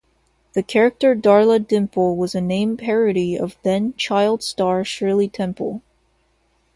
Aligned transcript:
The 0.53 0.63
character 0.63 1.15
Darla 1.15 1.59
Dimple 1.59 2.15
was 2.17 2.33
a 2.33 2.41
name 2.41 2.75
parody 2.75 3.37
of 3.37 3.55
then 3.61 3.93
child 3.97 4.41
star 4.41 4.83
Shirley 4.83 5.27
Temple. 5.27 5.83